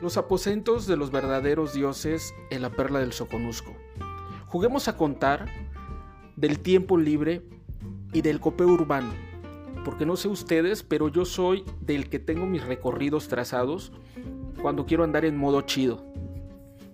Los 0.00 0.16
aposentos 0.16 0.86
de 0.86 0.96
los 0.96 1.10
verdaderos 1.10 1.72
dioses 1.72 2.32
en 2.50 2.62
la 2.62 2.70
perla 2.70 3.00
del 3.00 3.12
Soconusco. 3.12 3.74
Juguemos 4.46 4.86
a 4.86 4.96
contar 4.96 5.46
del 6.36 6.60
tiempo 6.60 6.96
libre 6.96 7.42
y 8.12 8.22
del 8.22 8.38
copeo 8.38 8.68
urbano. 8.68 9.12
Porque 9.84 10.06
no 10.06 10.16
sé 10.16 10.28
ustedes, 10.28 10.84
pero 10.84 11.08
yo 11.08 11.24
soy 11.24 11.64
del 11.80 12.08
que 12.08 12.20
tengo 12.20 12.46
mis 12.46 12.64
recorridos 12.64 13.26
trazados 13.26 13.92
cuando 14.62 14.86
quiero 14.86 15.02
andar 15.02 15.24
en 15.24 15.36
modo 15.36 15.62
chido. 15.62 16.04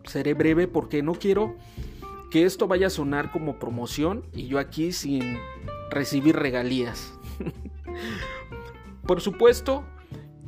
Seré 0.04 0.32
breve 0.32 0.66
porque 0.66 1.02
no 1.02 1.12
quiero 1.12 1.56
que 2.30 2.44
esto 2.44 2.66
vaya 2.66 2.86
a 2.86 2.90
sonar 2.90 3.30
como 3.30 3.58
promoción 3.58 4.24
y 4.32 4.46
yo 4.46 4.58
aquí 4.58 4.92
sin 4.92 5.38
recibir 5.90 6.36
regalías. 6.36 7.12
Por 9.06 9.20
supuesto, 9.20 9.84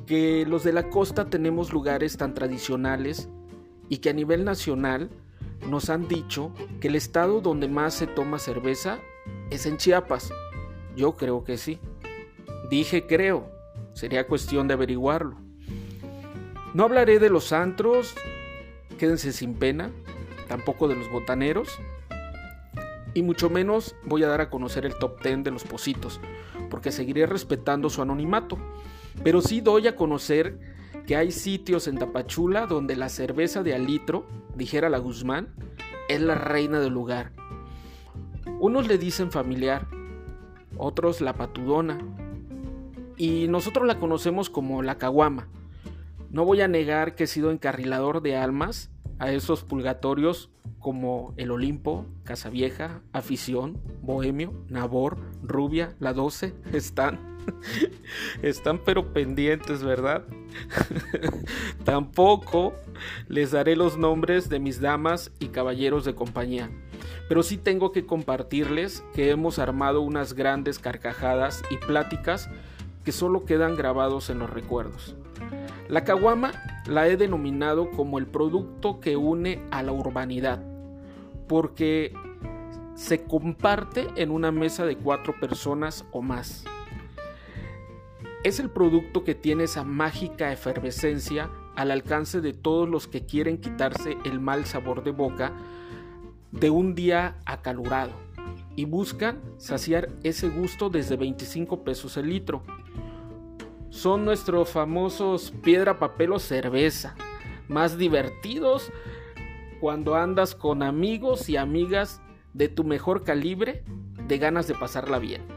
que 0.07 0.47
los 0.47 0.63
de 0.63 0.73
la 0.73 0.89
costa 0.89 1.27
tenemos 1.27 1.73
lugares 1.73 2.17
tan 2.17 2.33
tradicionales 2.35 3.29
y 3.89 3.99
que 3.99 4.11
a 4.11 4.13
nivel 4.13 4.45
nacional 4.45 5.11
nos 5.69 5.91
han 5.91 6.07
dicho 6.09 6.53
que 6.81 6.89
el 6.89 6.95
estado 6.95 7.41
donde 7.41 7.69
más 7.69 7.95
se 7.95 8.07
toma 8.07 8.39
cerveza 8.39 8.99
es 9.51 9.67
en 9.67 9.77
Chiapas. 9.77 10.33
Yo 10.97 11.17
creo 11.17 11.45
que 11.45 11.57
sí. 11.57 11.81
Dije 12.71 13.07
creo, 13.07 13.51
sería 13.95 14.27
cuestión 14.27 14.69
de 14.69 14.75
averiguarlo. 14.75 15.37
No 16.75 16.85
hablaré 16.85 17.19
de 17.19 17.31
los 17.31 17.53
antros, 17.53 18.15
quédense 18.99 19.33
sin 19.33 19.55
pena, 19.55 19.91
tampoco 20.49 20.89
de 20.89 20.97
los 20.97 21.11
botaneros, 21.11 21.79
y 23.15 23.23
mucho 23.23 23.49
menos 23.49 23.97
voy 24.05 24.23
a 24.25 24.29
dar 24.29 24.43
a 24.43 24.51
conocer 24.51 24.85
el 24.85 24.95
top 24.99 25.23
10 25.23 25.45
de 25.45 25.51
los 25.51 25.65
positos, 25.65 26.21
porque 26.69 26.93
seguiré 26.93 27.25
respetando 27.25 27.89
su 27.89 28.03
anonimato. 28.03 28.59
Pero 29.23 29.41
sí 29.41 29.61
doy 29.61 29.87
a 29.87 29.97
conocer 29.97 30.59
que 31.07 31.17
hay 31.17 31.31
sitios 31.31 31.89
en 31.89 31.99
Tapachula 31.99 32.67
donde 32.67 32.97
la 32.97 33.09
cerveza 33.09 33.63
de 33.63 33.75
alitro, 33.75 34.27
dijera 34.55 34.89
la 34.89 34.99
Guzmán, 34.99 35.55
es 36.09 36.21
la 36.21 36.35
reina 36.35 36.81
del 36.81 36.93
lugar. 36.93 37.33
Unos 38.61 38.89
le 38.89 38.99
dicen 38.99 39.31
familiar, 39.31 39.87
otros 40.77 41.21
la 41.21 41.35
patudona, 41.35 41.99
y 43.17 43.49
nosotros 43.49 43.87
la 43.87 43.99
conocemos 43.99 44.51
como 44.51 44.83
la 44.83 44.99
caguama. 44.99 45.49
No 46.31 46.45
voy 46.45 46.61
a 46.61 46.69
negar 46.69 47.15
que 47.15 47.25
he 47.25 47.27
sido 47.27 47.51
encarrilador 47.51 48.21
de 48.21 48.37
almas 48.37 48.91
a 49.19 49.33
esos 49.33 49.65
pulgatorios 49.65 50.51
como 50.79 51.33
El 51.37 51.51
Olimpo, 51.51 52.07
Casa 52.25 52.51
Vieja, 52.51 53.01
Afición, 53.13 53.81
Bohemio, 54.03 54.53
Nabor, 54.69 55.19
Rubia, 55.43 55.95
La 55.99 56.13
Doce, 56.13 56.55
están 56.73 57.36
Están 58.43 58.79
pero 58.79 59.13
pendientes, 59.13 59.83
¿verdad? 59.83 60.25
Tampoco 61.85 62.75
les 63.29 63.53
daré 63.53 63.77
los 63.77 63.97
nombres 63.97 64.49
de 64.49 64.59
mis 64.59 64.81
damas 64.81 65.31
y 65.39 65.49
caballeros 65.49 66.05
de 66.05 66.15
compañía. 66.15 66.71
Pero 67.29 67.43
sí 67.43 67.57
tengo 67.57 67.93
que 67.93 68.07
compartirles 68.07 69.05
que 69.15 69.31
hemos 69.31 69.59
armado 69.59 70.01
unas 70.01 70.35
grandes 70.35 70.79
carcajadas 70.79 71.63
y 71.71 71.77
pláticas 71.77 72.49
que 73.05 73.13
solo 73.13 73.45
quedan 73.45 73.77
grabados 73.77 74.31
en 74.31 74.39
los 74.39 74.51
recuerdos. 74.51 75.17
La 75.89 76.05
caguama 76.05 76.53
la 76.87 77.07
he 77.09 77.17
denominado 77.17 77.91
como 77.91 78.19
el 78.19 78.27
producto 78.27 79.01
que 79.01 79.17
une 79.17 79.63
a 79.71 79.83
la 79.83 79.93
urbanidad, 79.93 80.63
porque 81.47 82.13
se 82.95 83.25
comparte 83.25 84.09
en 84.17 84.31
una 84.31 84.51
mesa 84.51 84.87
de 84.87 84.97
cuatro 84.97 85.35
personas 85.39 86.05
o 86.13 86.23
más 86.23 86.65
es 88.47 88.61
el 88.61 88.71
producto 88.71 89.25
que 89.25 89.35
tiene 89.35 89.65
esa 89.65 89.83
mágica 89.83 90.53
efervescencia 90.53 91.51
al 91.75 91.91
alcance 91.91 92.41
de 92.41 92.53
todos 92.53 92.89
los 92.89 93.09
que 93.09 93.27
quieren 93.27 93.59
quitarse 93.59 94.17
el 94.25 94.39
mal 94.39 94.67
sabor 94.67 95.03
de 95.03 95.11
boca 95.11 95.53
de 96.53 96.71
un 96.71 96.95
día 96.95 97.39
acalorado 97.45 98.13
y 98.77 98.85
buscan 98.85 99.41
saciar 99.57 100.11
ese 100.23 100.49
gusto 100.49 100.91
desde 100.91 101.17
25 101.17 101.83
pesos 101.83 102.17
el 102.19 102.29
litro. 102.29 102.63
Son 103.91 104.25
nuestros 104.25 104.71
famosos 104.71 105.53
piedra, 105.65 105.99
papel 105.99 106.31
o 106.31 106.39
cerveza, 106.39 107.17
más 107.67 107.99
divertidos 107.99 108.93
cuando 109.81 110.15
andas 110.15 110.55
con 110.55 110.85
amigos 110.85 111.49
y 111.49 111.57
amigas 111.57 112.23
de 112.55 112.69
tu 112.69 112.85
mejor 112.85 113.25
calibre 113.25 113.83
de 114.29 114.39
ganas 114.39 114.69
de 114.69 114.77
pasarla 114.77 115.19
bien. 115.19 115.56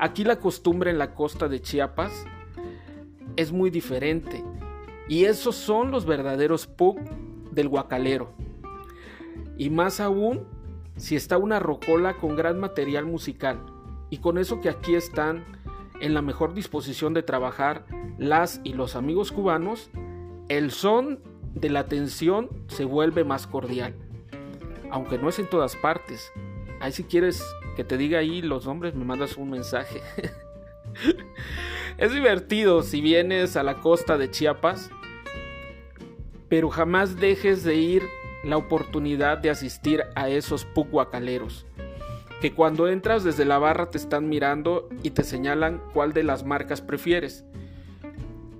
Aquí 0.00 0.22
la 0.22 0.38
costumbre 0.38 0.90
en 0.90 0.98
la 0.98 1.14
costa 1.14 1.48
de 1.48 1.60
Chiapas 1.60 2.24
es 3.36 3.50
muy 3.52 3.70
diferente 3.70 4.44
y 5.08 5.24
esos 5.24 5.56
son 5.56 5.90
los 5.90 6.06
verdaderos 6.06 6.66
pub 6.66 6.98
del 7.50 7.68
guacalero. 7.68 8.32
Y 9.56 9.70
más 9.70 9.98
aún 9.98 10.46
si 10.96 11.16
está 11.16 11.36
una 11.36 11.58
rocola 11.58 12.14
con 12.14 12.36
gran 12.36 12.60
material 12.60 13.06
musical 13.06 13.60
y 14.10 14.18
con 14.18 14.38
eso 14.38 14.60
que 14.60 14.68
aquí 14.68 14.94
están 14.94 15.44
en 16.00 16.14
la 16.14 16.22
mejor 16.22 16.54
disposición 16.54 17.12
de 17.12 17.24
trabajar 17.24 17.84
las 18.18 18.60
y 18.62 18.74
los 18.74 18.94
amigos 18.94 19.32
cubanos, 19.32 19.90
el 20.48 20.70
son 20.70 21.20
de 21.54 21.70
la 21.70 21.86
tensión 21.86 22.48
se 22.68 22.84
vuelve 22.84 23.24
más 23.24 23.48
cordial. 23.48 23.94
Aunque 24.90 25.18
no 25.18 25.28
es 25.28 25.38
en 25.38 25.50
todas 25.50 25.74
partes. 25.76 26.30
Ahí 26.80 26.92
si 26.92 27.02
quieres 27.02 27.42
que 27.78 27.84
te 27.84 27.96
diga 27.96 28.18
ahí 28.18 28.42
los 28.42 28.66
nombres, 28.66 28.96
me 28.96 29.04
mandas 29.04 29.36
un 29.36 29.50
mensaje. 29.50 30.02
es 31.96 32.12
divertido 32.12 32.82
si 32.82 33.00
vienes 33.00 33.56
a 33.56 33.62
la 33.62 33.76
costa 33.76 34.18
de 34.18 34.28
Chiapas, 34.28 34.90
pero 36.48 36.70
jamás 36.70 37.20
dejes 37.20 37.62
de 37.62 37.76
ir 37.76 38.02
la 38.42 38.56
oportunidad 38.56 39.38
de 39.38 39.50
asistir 39.50 40.02
a 40.16 40.28
esos 40.28 40.64
pucuacaleros, 40.64 41.66
que 42.40 42.52
cuando 42.52 42.88
entras 42.88 43.22
desde 43.22 43.44
la 43.44 43.58
barra 43.58 43.90
te 43.90 43.98
están 43.98 44.28
mirando 44.28 44.88
y 45.04 45.10
te 45.10 45.22
señalan 45.22 45.80
cuál 45.94 46.12
de 46.12 46.24
las 46.24 46.44
marcas 46.44 46.82
prefieres. 46.82 47.44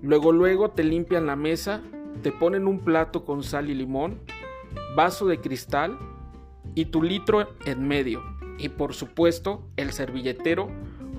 Luego 0.00 0.30
luego 0.30 0.70
te 0.70 0.84
limpian 0.84 1.26
la 1.26 1.34
mesa, 1.34 1.80
te 2.22 2.30
ponen 2.30 2.68
un 2.68 2.84
plato 2.84 3.24
con 3.24 3.42
sal 3.42 3.68
y 3.68 3.74
limón, 3.74 4.20
vaso 4.94 5.26
de 5.26 5.40
cristal 5.40 5.98
y 6.76 6.84
tu 6.84 7.02
litro 7.02 7.48
en 7.64 7.88
medio 7.88 8.37
y 8.58 8.68
por 8.68 8.94
supuesto 8.94 9.68
el 9.76 9.92
servilletero 9.92 10.68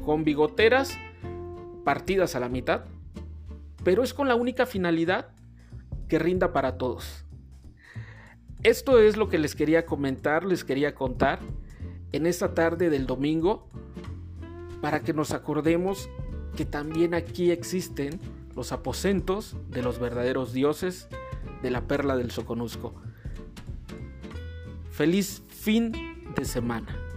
con 0.06 0.24
bigoteras 0.24 0.98
partidas 1.84 2.36
a 2.36 2.40
la 2.40 2.50
mitad, 2.50 2.86
pero 3.84 4.04
es 4.04 4.14
con 4.14 4.28
la 4.28 4.36
única 4.36 4.66
finalidad 4.66 5.30
que 6.08 6.20
rinda 6.20 6.52
para 6.54 6.78
todos. 6.78 7.26
Esto 8.64 9.00
es 9.00 9.16
lo 9.16 9.30
que 9.30 9.38
les 9.38 9.56
quería 9.56 9.86
comentar, 9.86 10.44
les 10.44 10.66
quería 10.66 10.94
contar 10.94 11.40
en 12.12 12.26
esta 12.26 12.54
tarde 12.54 12.90
del 12.90 13.08
domingo 13.08 13.70
para 14.82 15.00
que 15.00 15.14
nos 15.14 15.32
acordemos 15.32 16.10
que 16.58 16.66
también 16.66 17.14
aquí 17.14 17.52
existen 17.52 18.20
los 18.56 18.72
aposentos 18.72 19.56
de 19.70 19.82
los 19.82 20.00
verdaderos 20.00 20.52
dioses 20.52 21.08
de 21.62 21.72
la 21.72 21.88
perla 21.88 22.18
del 22.18 22.32
Soconusco. 22.32 22.94
Feliz 24.92 25.44
fin 25.48 25.94
de 26.36 26.44
semana. 26.44 27.09